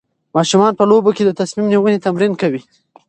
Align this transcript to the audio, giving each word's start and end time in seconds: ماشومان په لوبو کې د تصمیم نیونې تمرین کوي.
ماشومان 0.35 0.71
په 0.77 0.83
لوبو 0.89 1.09
کې 1.17 1.23
د 1.25 1.31
تصمیم 1.39 1.65
نیونې 1.71 2.03
تمرین 2.05 2.33
کوي. 2.41 2.61